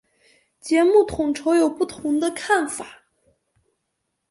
[0.59, 3.03] 节目统筹有不同的看法。